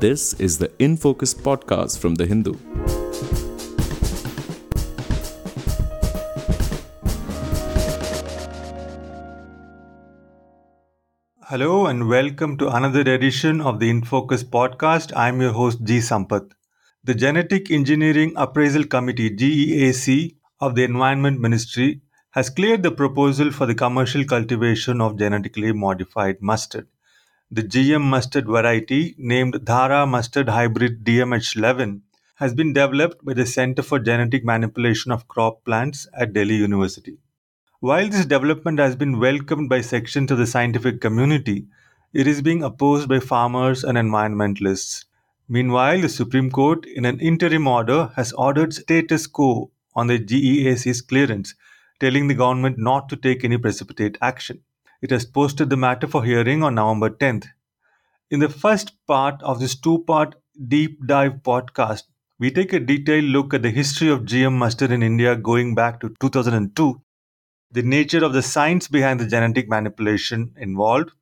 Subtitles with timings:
[0.00, 2.54] This is the In Focus podcast from The Hindu.
[11.42, 15.14] Hello and welcome to another edition of the InFocus podcast.
[15.14, 16.50] I'm your host G Sampath.
[17.04, 23.66] The Genetic Engineering Appraisal Committee GEAC of the Environment Ministry has cleared the proposal for
[23.66, 26.88] the commercial cultivation of genetically modified mustard.
[27.52, 32.00] The GM mustard variety named Dhara Mustard Hybrid DMH11
[32.36, 37.18] has been developed by the Center for Genetic Manipulation of Crop Plants at Delhi University.
[37.80, 41.66] While this development has been welcomed by sections of the scientific community,
[42.12, 45.06] it is being opposed by farmers and environmentalists.
[45.48, 51.02] Meanwhile, the Supreme Court, in an interim order, has ordered status quo on the GEAC's
[51.02, 51.56] clearance,
[51.98, 54.62] telling the government not to take any precipitate action.
[55.02, 57.46] It has posted the matter for hearing on November 10th.
[58.30, 60.34] In the first part of this two part
[60.68, 62.02] deep dive podcast,
[62.38, 66.00] we take a detailed look at the history of GM mustard in India going back
[66.00, 67.00] to 2002
[67.72, 71.12] the nature of the science behind the genetic manipulation involved,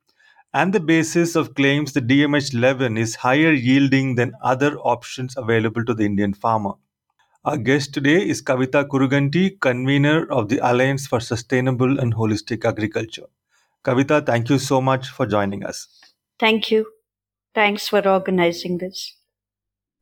[0.51, 5.93] and the basis of claims that DMH11 is higher yielding than other options available to
[5.93, 6.73] the Indian farmer.
[7.45, 13.27] Our guest today is Kavita Kuruganti, convener of the Alliance for Sustainable and Holistic Agriculture.
[13.85, 15.87] Kavita, thank you so much for joining us.
[16.39, 16.85] Thank you.
[17.55, 19.15] Thanks for organizing this.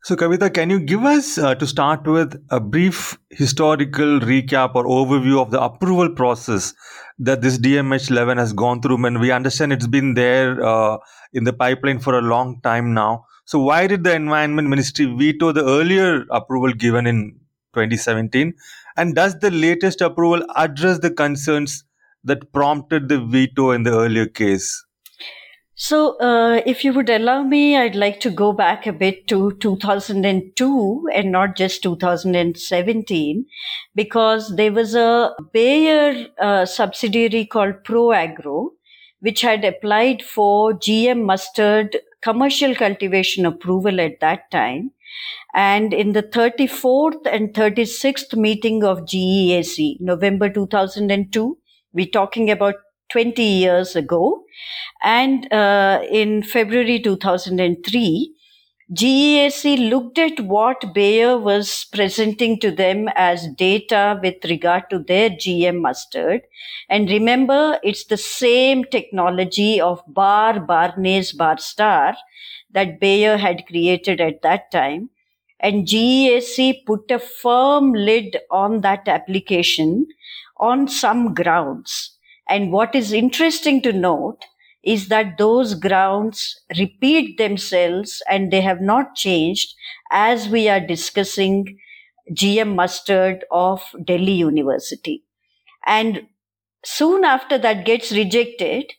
[0.03, 4.86] So, Kavita, can you give us, uh, to start with, a brief historical recap or
[4.86, 6.73] overview of the approval process
[7.19, 9.06] that this DMH 11 has gone through?
[9.06, 10.97] And we understand it's been there uh,
[11.34, 13.25] in the pipeline for a long time now.
[13.45, 17.39] So, why did the Environment Ministry veto the earlier approval given in
[17.73, 18.53] 2017?
[18.95, 21.84] And does the latest approval address the concerns
[22.28, 24.83] that prompted the veto in the earlier case?
[25.80, 29.52] So, uh, if you would allow me, I'd like to go back a bit to
[29.59, 33.45] 2002 and not just 2017,
[33.94, 38.69] because there was a Bayer uh, subsidiary called ProAgro,
[39.19, 44.91] which had applied for GM mustard commercial cultivation approval at that time.
[45.53, 51.57] And in the 34th and 36th meeting of GEAC, November 2002,
[51.97, 52.75] we're talking about
[53.09, 54.44] 20 years ago.
[55.03, 58.34] And uh, in February 2003,
[58.94, 65.30] GEAC looked at what Bayer was presenting to them as data with regard to their
[65.30, 66.41] GM mustard.
[66.90, 72.16] And remember, it's the same technology of Bar, Barnase, Barstar
[72.72, 75.09] that Bayer had created at that time.
[75.59, 80.07] And GEAC put a firm lid on that application
[80.59, 82.18] on some grounds.
[82.50, 84.45] And what is interesting to note
[84.84, 89.73] is that those grounds repeat themselves and they have not changed
[90.12, 91.78] as we are discussing
[92.31, 95.23] GM mustard of Delhi University.
[95.85, 96.28] And
[96.85, 98.94] soon after that gets rejected,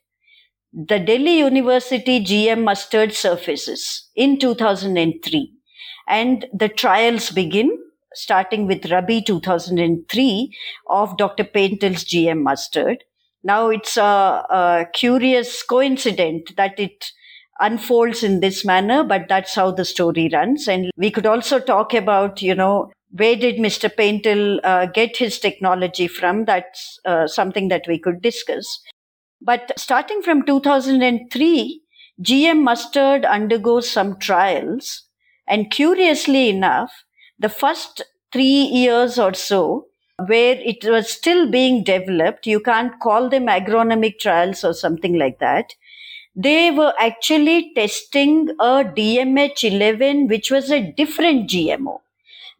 [0.73, 5.53] the Delhi University GM mustard surfaces in 2003
[6.07, 7.77] and the trials begin
[8.19, 10.55] starting with Rabi 2003
[10.89, 11.45] of Dr.
[11.45, 13.05] Pental's GM mustard.
[13.45, 17.13] Now it's a, a curious coincidence that it
[17.61, 20.69] unfolds in this manner, but that's how the story runs.
[20.69, 23.89] And we could also talk about, you know, where did Mr.
[23.89, 26.45] Paintil uh, get his technology from?
[26.45, 28.81] That's uh, something that we could discuss.
[29.41, 31.81] But starting from 2003,
[32.23, 35.05] GM Mustard undergoes some trials.
[35.47, 36.93] And curiously enough,
[37.39, 39.87] the first three years or so,
[40.27, 42.47] where it was still being developed.
[42.47, 45.75] You can't call them agronomic trials or something like that.
[46.35, 52.01] They were actually testing a DMH11, which was a different GMO.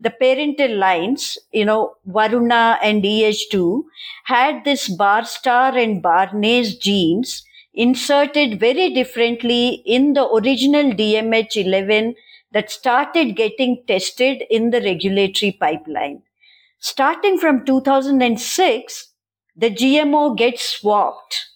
[0.01, 3.85] The parental lines, you know, Varuna and EH2
[4.25, 12.15] had this barstar and barnase genes inserted very differently in the original DMH11
[12.53, 16.23] that started getting tested in the regulatory pipeline.
[16.81, 19.13] Starting from 2006,
[19.57, 21.47] the GMO gets swapped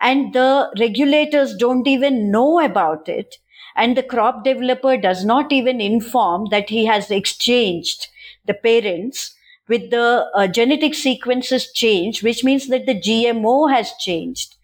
[0.00, 3.36] and the regulators don't even know about it.
[3.74, 8.08] And the crop developer does not even inform that he has exchanged
[8.46, 9.34] the parents
[9.68, 14.54] with the uh, genetic sequences changed, which means that the GMO has changed.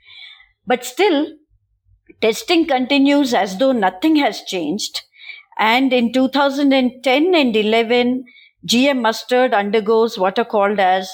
[0.66, 1.34] But still,
[2.22, 5.02] testing continues as though nothing has changed.
[5.58, 8.24] And in 2010 and 11,
[8.66, 11.10] GM mustard undergoes what are called as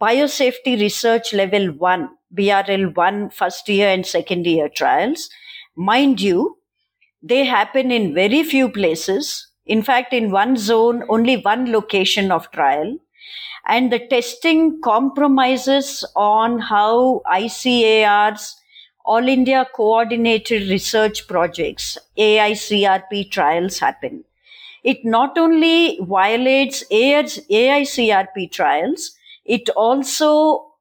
[0.00, 5.28] biosafety research level 1, BRL 1 first year and second year trials.
[5.76, 6.58] Mind you,
[7.22, 9.48] they happen in very few places.
[9.66, 12.98] In fact, in one zone, only one location of trial.
[13.66, 18.56] And the testing compromises on how ICAR's
[19.04, 24.24] All India Coordinated Research Projects, AICRP trials happen.
[24.82, 29.10] It not only violates AICRP trials,
[29.44, 30.72] it also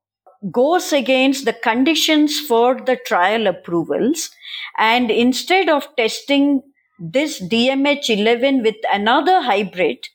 [0.51, 4.29] goes against the conditions for the trial approvals.
[4.77, 6.61] And instead of testing
[6.99, 10.07] this DMH11 with another hybrid,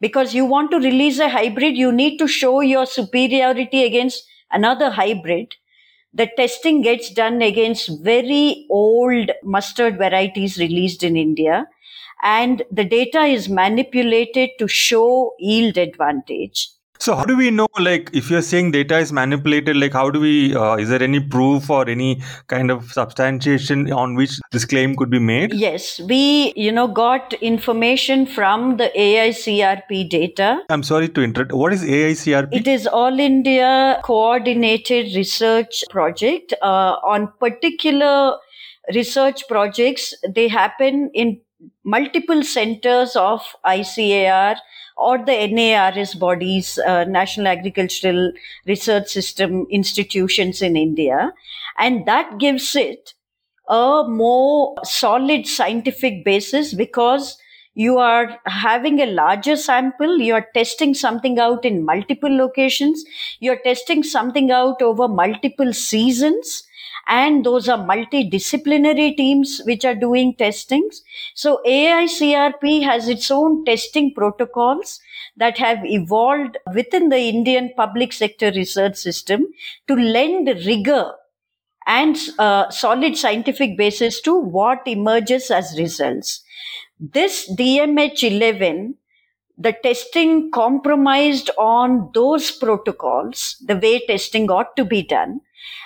[0.00, 4.90] because you want to release a hybrid, you need to show your superiority against another
[4.90, 5.54] hybrid.
[6.12, 11.68] The testing gets done against very old mustard varieties released in India
[12.22, 16.70] and the data is manipulated to show yield advantage.
[17.02, 20.20] So how do we know, like, if you're saying data is manipulated, like, how do
[20.20, 24.94] we, uh, is there any proof or any kind of substantiation on which this claim
[24.96, 25.54] could be made?
[25.54, 30.60] Yes, we, you know, got information from the AICRP data.
[30.68, 31.52] I'm sorry to interrupt.
[31.52, 32.52] What is AICRP?
[32.52, 38.36] It is All India Coordinated Research Project uh, on particular
[38.94, 40.12] research projects.
[40.34, 41.40] They happen in
[41.82, 44.56] multiple centers of ICAR
[45.00, 48.32] or the NARS bodies, uh, National Agricultural
[48.66, 51.32] Research System institutions in India.
[51.78, 53.14] And that gives it
[53.68, 57.38] a more solid scientific basis because
[57.74, 63.02] you are having a larger sample, you are testing something out in multiple locations,
[63.38, 66.64] you're testing something out over multiple seasons
[67.10, 71.02] and those are multidisciplinary teams which are doing testings.
[71.34, 75.00] So AICRP has its own testing protocols
[75.36, 79.48] that have evolved within the Indian public sector research system
[79.88, 81.12] to lend rigor
[81.86, 86.44] and uh, solid scientific basis to what emerges as results.
[87.00, 88.96] This DMH 11
[89.58, 95.42] the testing compromised on those protocols, the way testing ought to be done.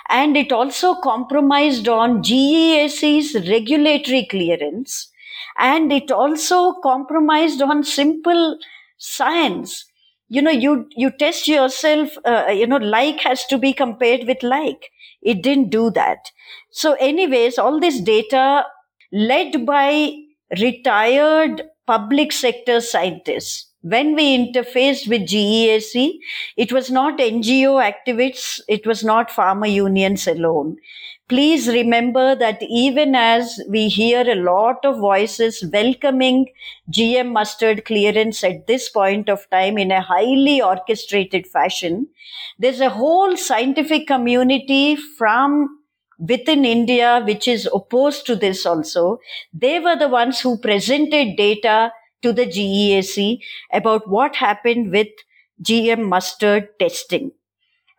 [0.09, 5.11] And it also compromised on GEAC's regulatory clearance.
[5.57, 8.57] And it also compromised on simple
[8.97, 9.85] science.
[10.27, 14.41] You know, you, you test yourself, uh, you know, like has to be compared with
[14.43, 14.89] like.
[15.21, 16.31] It didn't do that.
[16.71, 18.65] So anyways, all this data
[19.11, 20.13] led by
[20.59, 23.71] retired public sector scientists.
[23.87, 26.17] When we interfaced with GEAC,
[26.57, 30.77] it was not NGO activists, it was not farmer unions alone.
[31.27, 36.47] Please remember that even as we hear a lot of voices welcoming
[36.91, 42.07] GM mustard clearance at this point of time in a highly orchestrated fashion,
[42.57, 45.79] there's a whole scientific community from
[46.19, 49.19] within India, which is opposed to this also,
[49.53, 51.91] they were the ones who presented data
[52.21, 53.41] to the GEAC
[53.71, 55.07] about what happened with
[55.61, 57.31] GM mustard testing.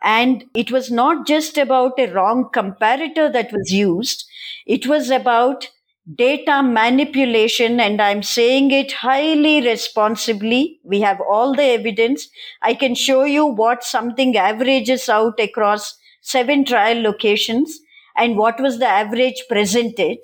[0.03, 4.25] And it was not just about a wrong comparator that was used.
[4.67, 5.69] It was about
[6.15, 7.81] data manipulation.
[7.81, 10.81] And I'm saying it highly responsibly.
[10.85, 12.29] We have all the evidence.
[12.63, 17.81] I can show you what something averages out across seven trial locations
[18.17, 20.19] and what was the average presented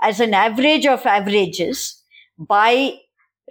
[0.00, 2.02] as an average of averages
[2.38, 2.98] by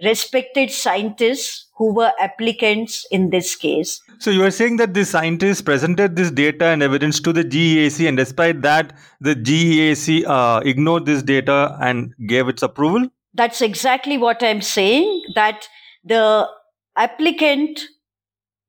[0.02, 4.00] respected scientists who were applicants in this case.
[4.18, 8.08] So you are saying that the scientists presented this data and evidence to the GEAC,
[8.08, 13.08] and despite that, the GEAC uh, ignored this data and gave its approval?
[13.34, 15.24] That's exactly what I'm saying.
[15.34, 15.68] That
[16.04, 16.48] the
[16.96, 17.80] applicant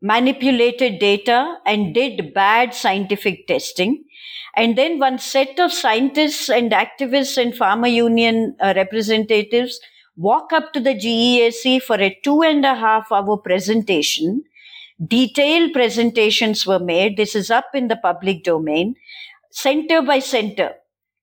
[0.01, 4.03] manipulated data and did bad scientific testing
[4.55, 9.79] and then one set of scientists and activists and farmer union uh, representatives
[10.17, 14.43] walk up to the GEAC for a two and a half hour presentation.
[15.05, 17.17] Detailed presentations were made.
[17.17, 18.95] This is up in the public domain,
[19.51, 20.73] center by center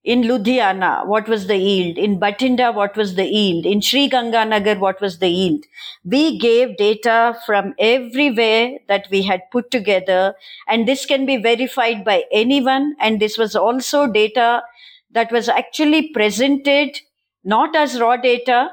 [0.05, 1.97] in Ludhiana, what was the yield?
[1.97, 3.65] In Bathinda, what was the yield?
[3.65, 5.65] In Sri Ganganagar, what was the yield?
[6.05, 10.35] We gave data from everywhere that we had put together,
[10.69, 12.95] and this can be verified by anyone.
[13.01, 14.63] And this was also data
[15.11, 17.01] that was actually presented
[17.43, 18.73] not as raw data,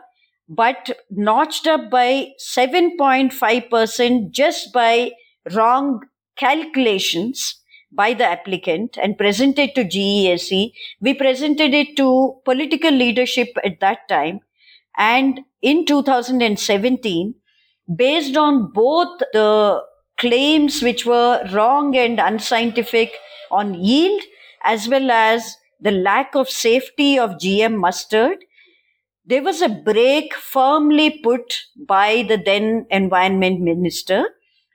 [0.52, 5.12] but notched up by 7.5% just by
[5.54, 6.02] wrong
[6.36, 7.56] calculations
[7.92, 10.72] by the applicant and presented to GEAC.
[11.00, 14.42] We presented it to political leadership at that time.
[14.98, 17.34] And in 2017,
[17.96, 19.82] based on both the
[20.18, 23.14] claims which were wrong and unscientific
[23.52, 24.22] on yield,
[24.64, 28.38] as well as the lack of safety of GM mustard,
[29.26, 34.26] there was a break firmly put by the then environment minister.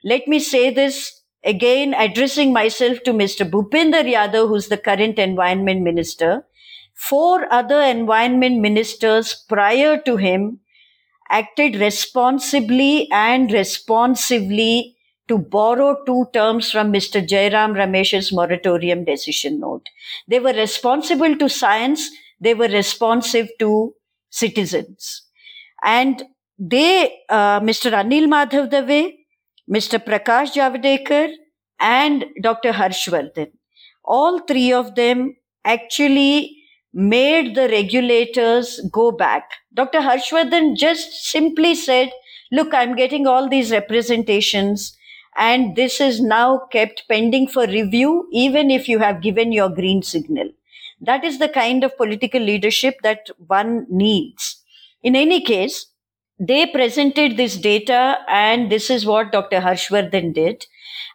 [0.03, 3.49] Let me say this again, addressing myself to Mr.
[3.49, 6.45] Bhupender Yadav, who's the current environment minister.
[6.93, 10.59] Four other environment ministers prior to him
[11.29, 14.95] acted responsibly and responsively
[15.27, 17.25] to borrow two terms from Mr.
[17.27, 19.87] Jairam Ramesh's moratorium decision note.
[20.27, 22.09] They were responsible to science.
[22.39, 23.93] They were responsive to
[24.37, 25.23] citizens.
[25.83, 26.23] And
[26.59, 27.91] they, uh, Mr.
[28.01, 29.13] Anil Madhav Dave,
[29.69, 29.99] Mr.
[30.03, 31.31] Prakash Javadekar,
[31.79, 32.71] and Dr.
[32.71, 33.51] Harshvardhan,
[34.03, 36.57] all three of them actually
[36.93, 39.51] made the regulators go back.
[39.73, 39.99] Dr.
[39.99, 42.11] Harshvardhan just simply said,
[42.51, 44.97] look, I'm getting all these representations
[45.37, 50.01] and this is now kept pending for review, even if you have given your green
[50.01, 50.49] signal.
[50.99, 54.63] That is the kind of political leadership that one needs.
[55.03, 55.87] In any case,
[56.39, 59.59] they presented this data and this is what Dr.
[59.59, 60.65] Harshvardhan did.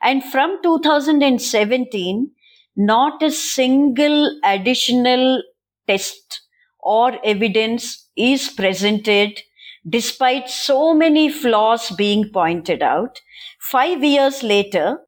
[0.02, 2.30] And from 2017,
[2.76, 5.42] not a single additional
[5.86, 6.40] test
[6.80, 9.40] or evidence is presented
[9.88, 13.20] despite so many flaws being pointed out.
[13.60, 15.00] Five years later,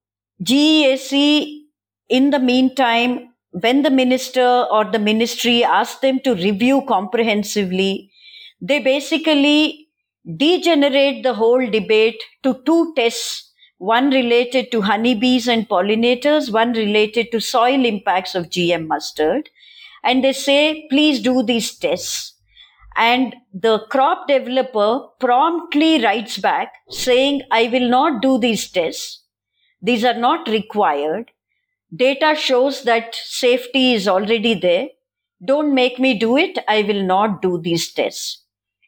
[0.43, 1.63] GEAC,
[2.09, 8.11] in the meantime, when the minister or the ministry asked them to review comprehensively,
[8.61, 9.89] they basically
[10.37, 17.31] degenerate the whole debate to two tests one related to honeybees and pollinators, one related
[17.33, 19.51] to soil impacts of GM mustard.
[20.03, 22.35] And they say, please do these tests.
[22.97, 29.23] And the crop developer promptly writes back saying, I will not do these tests.
[29.83, 31.31] These are not required.
[31.95, 34.89] Data shows that safety is already there.
[35.45, 36.59] Don't make me do it.
[36.69, 38.43] I will not do these tests.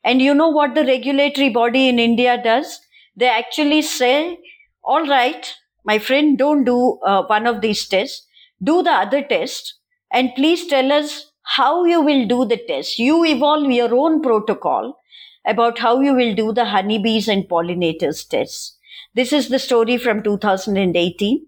[0.05, 2.81] And you know what the regulatory body in India does?
[3.17, 4.39] They actually say,
[4.85, 8.27] all right, my friend, don't do uh, one of these tests.
[8.63, 9.75] Do the other test.
[10.13, 12.99] And please tell us how you will do the test.
[12.99, 14.99] You evolve your own protocol
[15.45, 18.77] about how you will do the honeybees and pollinators tests.
[19.15, 21.47] This is the story from 2018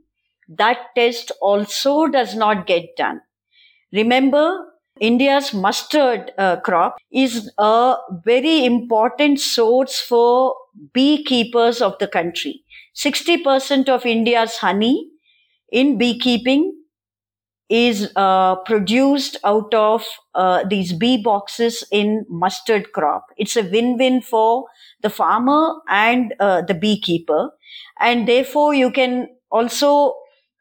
[0.49, 3.21] that test also does not get done.
[3.93, 4.67] Remember,
[5.01, 10.55] India's mustard uh, crop is a very important source for
[10.93, 12.65] beekeepers of the country.
[12.95, 15.11] 60% of India's honey
[15.73, 16.75] in beekeeping
[17.69, 23.27] is uh, produced out of uh, these bee boxes in mustard crop.
[23.37, 24.67] It's a win-win for
[25.03, 27.51] the farmer and uh, the beekeeper.
[28.01, 30.15] And therefore you can also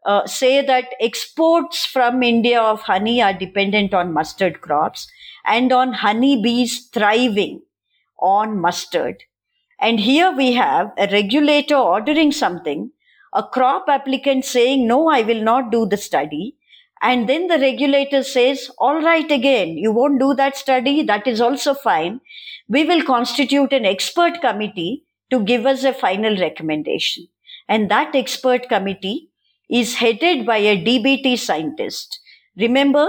[0.07, 5.07] uh, say that exports from India of honey are dependent on mustard crops
[5.45, 7.61] and on honeybees thriving
[8.19, 9.23] on mustard.
[9.79, 12.91] And here we have a regulator ordering something,
[13.33, 16.55] a crop applicant saying, no, I will not do the study.
[17.01, 21.03] And then the regulator says, all right, again, you won't do that study.
[21.03, 22.21] That is also fine.
[22.67, 27.27] We will constitute an expert committee to give us a final recommendation.
[27.67, 29.26] And that expert committee
[29.69, 32.19] is headed by a DBT scientist.
[32.57, 33.07] Remember,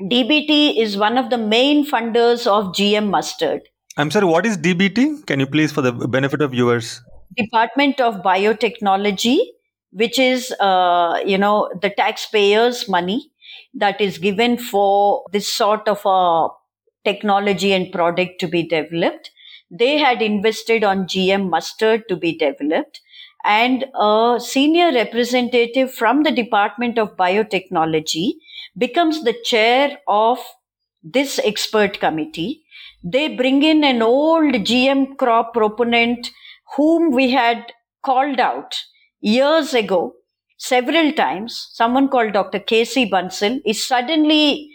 [0.00, 3.62] DBT is one of the main funders of GM mustard.
[3.96, 5.26] I'm sorry, what is DBT?
[5.26, 7.02] Can you please, for the benefit of viewers?
[7.36, 9.38] Department of Biotechnology,
[9.92, 13.30] which is, uh, you know, the taxpayers' money
[13.74, 16.48] that is given for this sort of a
[17.04, 19.30] technology and product to be developed.
[19.70, 23.00] They had invested on GM mustard to be developed
[23.44, 28.34] and a senior representative from the Department of Biotechnology
[28.76, 30.38] becomes the chair of
[31.02, 32.62] this expert committee.
[33.02, 36.30] They bring in an old GM crop proponent
[36.76, 37.72] whom we had
[38.04, 38.74] called out
[39.20, 40.14] years ago
[40.58, 41.68] several times.
[41.72, 42.60] Someone called Dr.
[42.60, 43.10] K.C.
[43.10, 44.70] Bansal is suddenly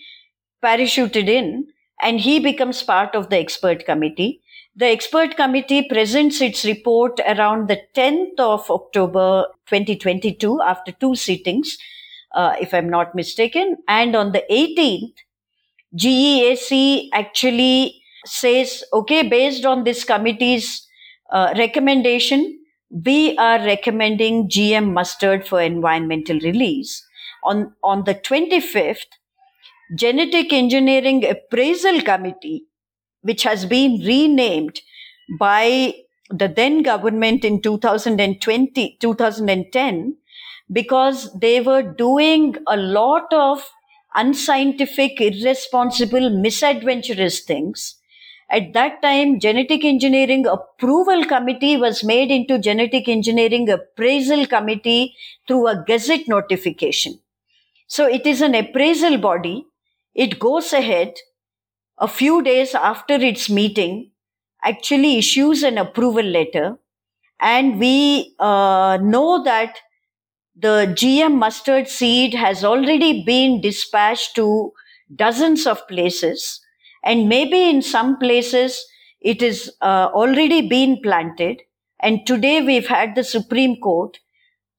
[0.64, 1.68] parachuted in
[2.02, 4.42] and he becomes part of the expert committee.
[4.80, 11.80] The expert committee presents its report around the 10th of October 2022 after two sittings,
[12.36, 13.78] uh, if I'm not mistaken.
[13.88, 15.16] And on the 18th,
[15.98, 20.88] GEAC actually says, okay, based on this committee's
[21.32, 22.60] uh, recommendation,
[22.92, 27.04] we are recommending GM mustard for environmental release.
[27.44, 29.18] On, on the 25th,
[29.96, 32.68] Genetic Engineering Appraisal Committee
[33.22, 34.82] which has been renamed
[35.40, 35.94] by
[36.30, 40.18] the then government in 2020, 2010,
[40.72, 43.64] because they were doing a lot of
[44.16, 47.96] unscientific, irresponsible, misadventurous things.
[48.50, 55.16] At that time, genetic engineering approval committee was made into genetic engineering appraisal committee
[55.48, 57.20] through a gazette notification.
[57.88, 59.68] So it is an appraisal body.
[60.16, 61.16] It goes ahead
[62.00, 64.12] a few days after its meeting,
[64.64, 66.78] actually issues an approval letter.
[67.40, 69.80] And we uh, know that
[70.56, 74.74] the GM mustard seed has already been dispatched to
[75.16, 76.62] dozens of places.
[77.04, 78.86] And maybe in some places
[79.22, 81.62] it is uh, already been planted.
[82.00, 84.20] And today we've had the Supreme Court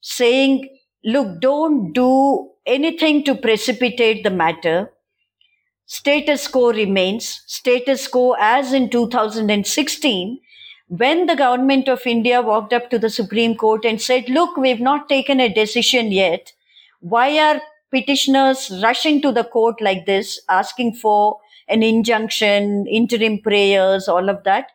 [0.01, 0.69] saying,
[1.05, 4.91] look, don't do anything to precipitate the matter.
[5.91, 7.43] Status quo remains.
[7.47, 10.39] Status quo as in 2016,
[10.89, 14.81] when the government of India walked up to the Supreme Court and said, look, we've
[14.81, 16.53] not taken a decision yet.
[17.01, 24.09] Why are petitioners rushing to the court like this, asking for an injunction, interim prayers,
[24.09, 24.67] all of that?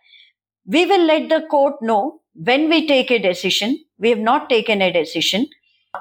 [0.65, 3.77] We will let the court know when we take a decision.
[4.00, 5.48] We have not taken a decision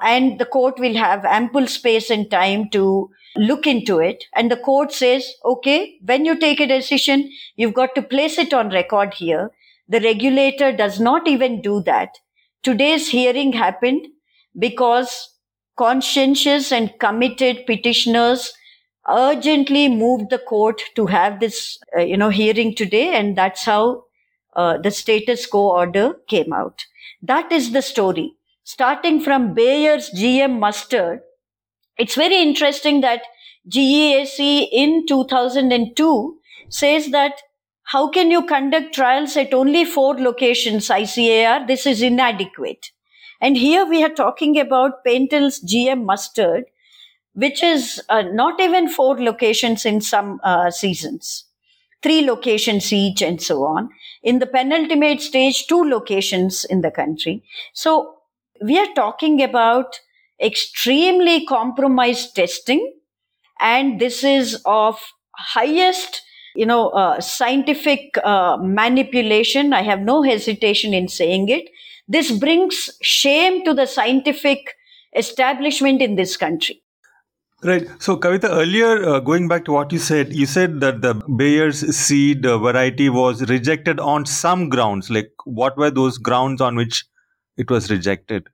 [0.01, 4.25] and the court will have ample space and time to look into it.
[4.33, 8.53] And the court says, okay, when you take a decision, you've got to place it
[8.53, 9.51] on record here.
[9.87, 12.17] The regulator does not even do that.
[12.61, 14.07] Today's hearing happened
[14.57, 15.29] because
[15.77, 18.53] conscientious and committed petitioners
[19.09, 23.15] urgently moved the court to have this, uh, you know, hearing today.
[23.15, 24.05] And that's how
[24.55, 26.85] uh, the status quo order came out.
[27.21, 31.21] That is the story starting from Bayer's GM mustard,
[31.97, 33.21] it's very interesting that
[33.69, 36.37] GEAC in 2002
[36.69, 37.41] says that
[37.83, 41.67] how can you conduct trials at only four locations ICAR?
[41.67, 42.91] This is inadequate.
[43.41, 46.65] And here we are talking about Pental's GM mustard,
[47.33, 51.45] which is uh, not even four locations in some uh, seasons,
[52.01, 53.89] three locations each and so on.
[54.23, 57.43] In the penultimate stage, two locations in the country.
[57.73, 58.15] So
[58.61, 59.99] we are talking about
[60.43, 62.93] extremely compromised testing
[63.59, 64.99] and this is of
[65.35, 66.21] highest
[66.55, 71.69] you know uh, scientific uh, manipulation i have no hesitation in saying it
[72.07, 74.75] this brings shame to the scientific
[75.15, 76.83] establishment in this country
[77.65, 77.87] Right.
[77.99, 81.95] So, Kavita, earlier, uh, going back to what you said, you said that the Bayer's
[81.95, 85.09] seed uh, variety was rejected on some grounds.
[85.09, 87.05] Like, what were those grounds on which
[87.55, 88.49] it was rejected?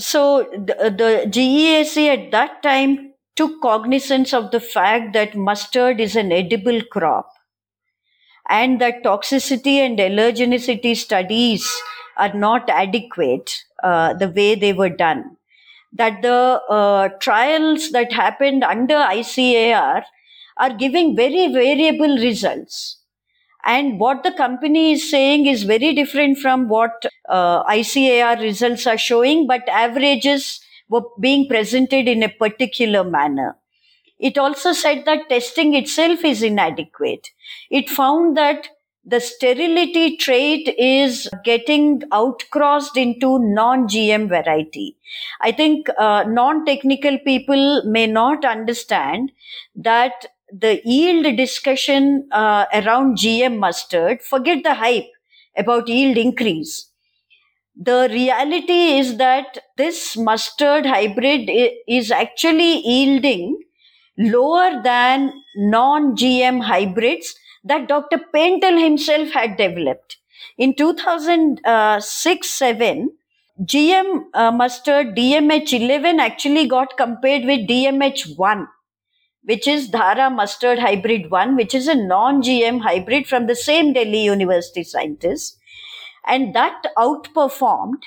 [0.00, 6.16] So the, the GEAC at that time took cognizance of the fact that mustard is
[6.16, 7.30] an edible crop
[8.48, 11.68] and that toxicity and allergenicity studies
[12.16, 15.36] are not adequate uh, the way they were done.
[15.92, 20.04] That the uh, trials that happened under ICAR
[20.58, 22.99] are giving very variable results.
[23.64, 28.98] And what the company is saying is very different from what uh, ICAR results are
[28.98, 33.56] showing, but averages were being presented in a particular manner.
[34.18, 37.28] It also said that testing itself is inadequate.
[37.70, 38.68] It found that
[39.04, 44.96] the sterility trait is getting outcrossed into non-GM variety.
[45.40, 49.32] I think uh, non-technical people may not understand
[49.74, 55.10] that the yield discussion uh, around GM mustard, forget the hype
[55.56, 56.88] about yield increase.
[57.76, 61.50] The reality is that this mustard hybrid
[61.88, 63.62] is actually yielding
[64.18, 67.34] lower than non GM hybrids
[67.64, 68.18] that Dr.
[68.34, 70.18] Pental himself had developed.
[70.58, 73.10] In 2006 7,
[73.62, 78.66] GM uh, mustard DMH11 actually got compared with DMH1
[79.44, 83.92] which is Dhara Mustard Hybrid 1, which is a non GM hybrid from the same
[83.92, 85.56] Delhi University scientists.
[86.26, 88.02] And that outperformed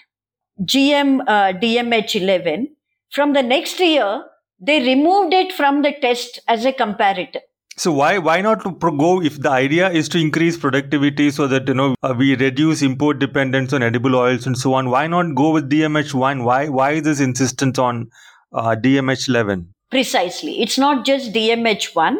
[0.61, 2.75] GM uh, DMH 11.
[3.11, 4.23] From the next year,
[4.59, 7.41] they removed it from the test as a comparator.
[7.75, 11.73] So why why not go if the idea is to increase productivity so that you
[11.73, 14.91] know uh, we reduce import dependence on edible oils and so on?
[14.91, 16.43] Why not go with DMH one?
[16.43, 18.09] Why why this insistence on
[18.53, 19.73] uh, DMH eleven?
[19.93, 20.59] Precisely.
[20.59, 22.15] It's not just DMH1.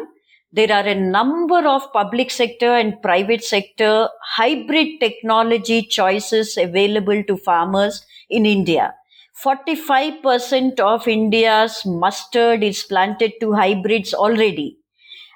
[0.52, 7.36] There are a number of public sector and private sector hybrid technology choices available to
[7.36, 8.94] farmers in India.
[9.44, 14.78] 45% of India's mustard is planted to hybrids already.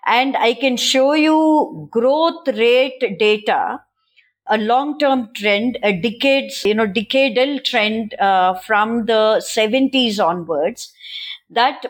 [0.07, 3.81] And I can show you growth rate data,
[4.47, 10.93] a long-term trend, a decades, you know, decadal trend uh, from the 70s onwards
[11.51, 11.85] that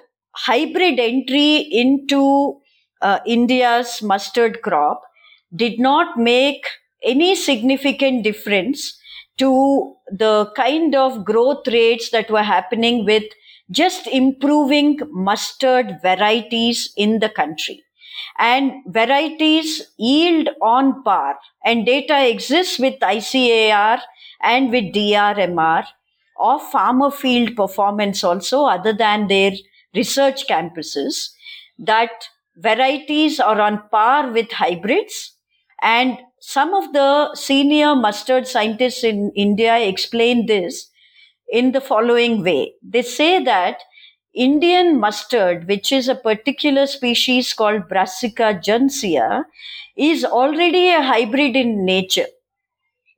[0.47, 2.61] hybrid entry into
[3.03, 5.03] uh, India's mustard crop
[5.55, 6.65] did not make
[7.05, 8.99] any significant difference
[9.39, 13.25] to the kind of growth rates that were happening with
[13.71, 17.83] just improving mustard varieties in the country.
[18.39, 24.01] And varieties yield on par, and data exists with ICAR
[24.43, 25.85] and with DRMR
[26.41, 29.53] of farmer field performance also, other than their
[29.95, 31.31] research campuses,
[31.79, 35.37] that varieties are on par with hybrids.
[35.83, 40.91] And some of the senior mustard scientists in India explain this
[41.51, 42.75] in the following way.
[42.83, 43.81] They say that
[44.35, 49.47] Indian mustard, which is a particular species called Brassica juncea,
[49.97, 52.27] is already a hybrid in nature.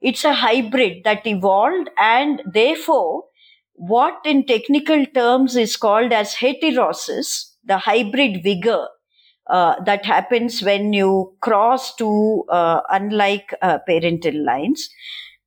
[0.01, 3.25] It's a hybrid that evolved and therefore
[3.81, 8.87] what in technical terms is called as heterosis, the hybrid vigor
[9.49, 14.89] uh, that happens when you cross two uh, unlike uh, parental lines,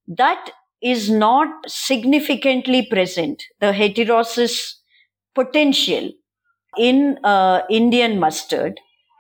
[0.08, 3.44] that is not significantly present.
[3.62, 4.76] The heterosis
[5.36, 6.12] potential
[6.78, 8.80] in uh, Indian mustard.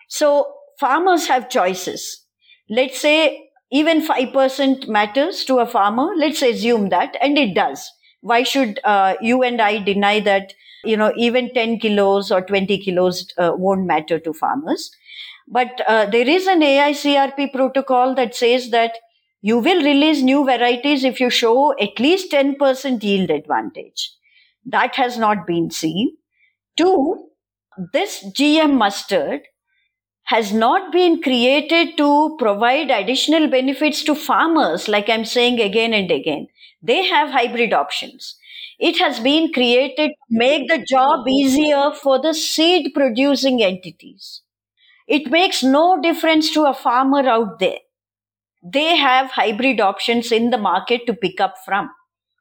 [0.10, 2.26] So farmers have choices.
[2.70, 6.10] Let's say even 5% matters to a farmer.
[6.18, 7.90] Let's assume that, and it does.
[8.24, 10.54] Why should uh, you and I deny that,
[10.86, 14.92] you know, even 10 kilos or 20 kilos uh, won't matter to farmers?
[15.48, 18.94] But uh, there is an AICRP protocol that says that
[19.42, 24.12] you will release new varieties if you show at least 10% yield advantage.
[24.66, 26.16] That has not been seen.
[26.78, 27.30] Two,
[27.94, 29.42] this GM mustard
[30.26, 36.12] has not been created to provide additional benefits to farmers, like I'm saying again and
[36.12, 36.48] again.
[36.84, 38.36] They have hybrid options.
[38.78, 44.42] It has been created to make the job easier for the seed producing entities.
[45.08, 47.80] It makes no difference to a farmer out there.
[48.62, 51.90] They have hybrid options in the market to pick up from.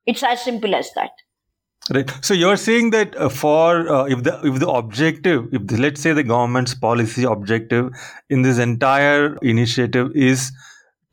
[0.06, 1.10] It's as simple as that.
[1.90, 2.10] Right.
[2.20, 6.00] So you're saying that uh, for uh, if the if the objective, if the, let's
[6.00, 7.90] say the government's policy objective
[8.30, 10.52] in this entire initiative is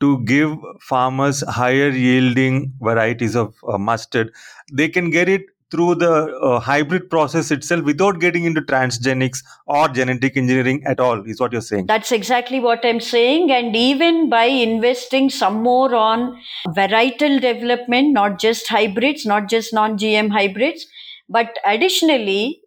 [0.00, 4.32] to give farmers higher yielding varieties of uh, mustard,
[4.72, 9.88] they can get it through the uh, hybrid process itself without getting into transgenics or
[9.88, 11.86] genetic engineering at all is what you're saying.
[11.86, 16.36] That's exactly what i'm saying and even by investing some more on
[16.68, 20.86] varietal development not just hybrids not just non gm hybrids
[21.28, 22.60] but additionally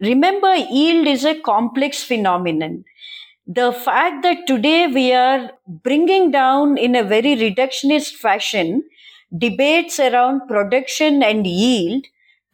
[0.00, 2.84] remember yield is a complex phenomenon
[3.46, 8.82] the fact that today we are bringing down in a very reductionist fashion
[9.36, 12.04] debates around production and yield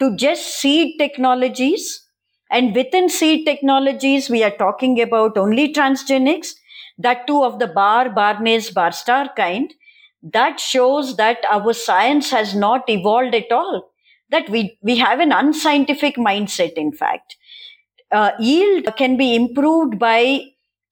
[0.01, 2.07] to just seed technologies.
[2.51, 6.55] And within seed technologies, we are talking about only transgenics,
[6.96, 9.72] that too of the bar, barnase, barstar kind.
[10.22, 13.90] That shows that our science has not evolved at all.
[14.31, 17.37] That we, we have an unscientific mindset, in fact.
[18.11, 20.42] Uh, yield can be improved by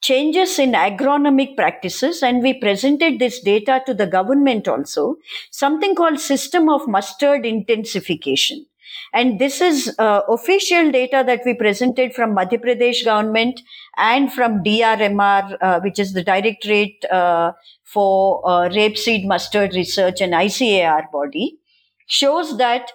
[0.02, 5.16] changes in agronomic practices and we presented this data to the government also
[5.50, 8.66] something called system of mustard intensification.
[9.12, 13.60] And this is uh, official data that we presented from Madhya Pradesh government
[13.96, 17.52] and from DRMR, uh, which is the Directorate uh,
[17.84, 21.58] for uh, Rapeseed Mustard Research and ICAR body,
[22.06, 22.90] shows that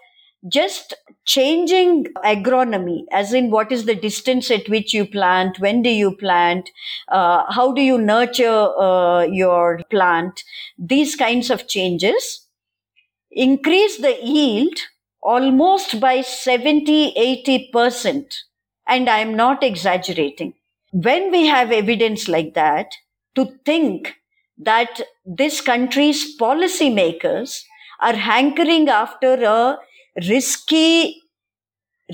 [0.47, 0.93] just
[1.25, 6.15] changing agronomy, as in what is the distance at which you plant, when do you
[6.15, 6.69] plant,
[7.09, 10.43] uh, how do you nurture uh, your plant,
[10.77, 12.47] these kinds of changes
[13.31, 14.77] increase the yield
[15.21, 18.33] almost by 70 80%.
[18.87, 20.53] And I'm not exaggerating.
[20.91, 22.93] When we have evidence like that,
[23.35, 24.15] to think
[24.57, 27.63] that this country's policymakers
[28.01, 29.77] are hankering after a
[30.27, 31.21] risky,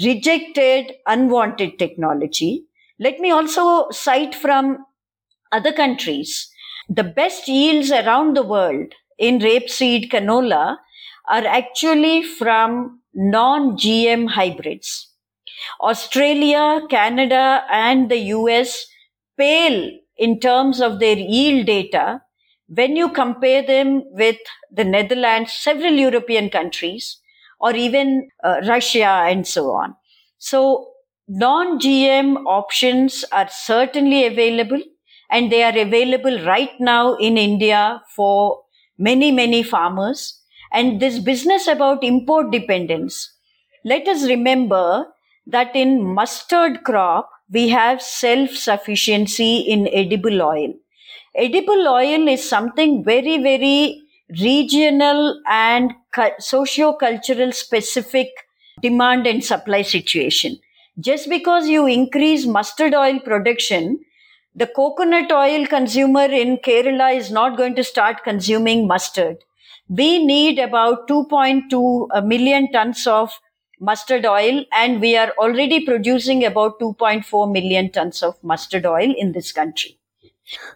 [0.03, 2.65] rejected, unwanted technology.
[2.99, 4.85] Let me also cite from
[5.51, 6.49] other countries.
[6.89, 10.77] The best yields around the world in rapeseed canola
[11.29, 15.09] are actually from non-GM hybrids.
[15.81, 18.85] Australia, Canada, and the US
[19.37, 22.21] pale in terms of their yield data
[22.67, 24.37] when you compare them with
[24.71, 27.19] the Netherlands, several European countries,
[27.59, 29.95] or even uh, Russia and so on.
[30.37, 30.91] So
[31.27, 34.81] non-GM options are certainly available
[35.29, 38.61] and they are available right now in India for
[38.97, 40.39] many, many farmers.
[40.71, 43.33] And this business about import dependence,
[43.85, 45.07] let us remember
[45.45, 50.73] that in mustard crop, we have self sufficiency in edible oil.
[51.35, 55.93] edible oil is something very, very regional and
[56.39, 58.29] socio-cultural specific
[58.81, 60.59] demand and supply situation.
[60.99, 63.99] Just because you increase mustard oil production,
[64.55, 69.37] the coconut oil consumer in Kerala is not going to start consuming mustard.
[69.87, 73.39] We need about 2.2 million tons of
[73.79, 79.33] mustard oil and we are already producing about 2.4 million tons of mustard oil in
[79.33, 79.96] this country.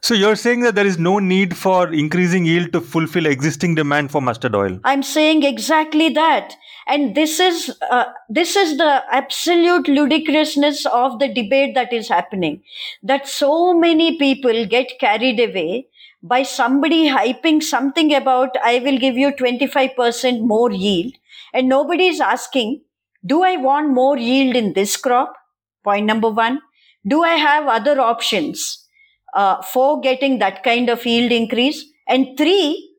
[0.01, 4.11] So you're saying that there is no need for increasing yield to fulfill existing demand
[4.11, 4.79] for mustard oil.
[4.83, 6.55] I'm saying exactly that.
[6.87, 12.63] And this is uh, this is the absolute ludicrousness of the debate that is happening.
[13.01, 15.87] That so many people get carried away
[16.21, 21.13] by somebody hyping something about I will give you 25% more yield
[21.53, 22.81] and nobody is asking
[23.25, 25.35] do I want more yield in this crop?
[25.83, 26.59] Point number one.
[27.07, 28.80] Do I have other options
[29.33, 31.85] uh, for getting that kind of yield increase?
[32.07, 32.95] And three,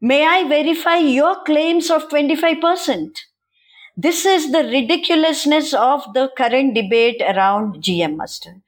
[0.00, 3.08] may I verify your claims of 25%?
[3.96, 8.62] This is the ridiculousness of the current debate around GM mustard.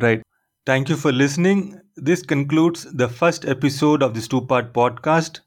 [0.00, 0.22] Right.
[0.64, 1.80] Thank you for listening.
[1.96, 5.40] This concludes the first episode of this two part podcast.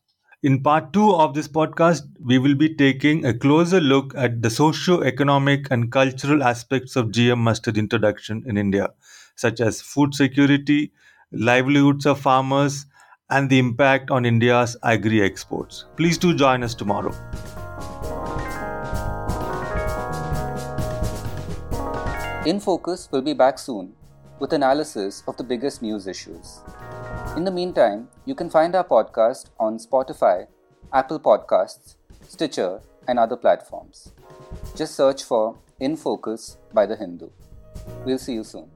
[0.44, 4.50] In part two of this podcast, we will be taking a closer look at the
[4.50, 8.90] socio-economic and cultural aspects of GM mustard introduction in India,
[9.36, 10.92] such as food security,
[11.32, 12.86] livelihoods of farmers,
[13.30, 15.86] and the impact on India's agri exports.
[15.98, 17.14] Please do join us tomorrow.
[22.46, 23.94] In Focus will be back soon
[24.40, 26.60] with analysis of the biggest news issues.
[27.36, 30.46] In the meantime, you can find our podcast on Spotify,
[30.94, 31.96] Apple Podcasts,
[32.28, 34.14] Stitcher, and other platforms.
[34.76, 37.30] Just search for In Focus by The Hindu.
[38.06, 38.70] We'll see you soon.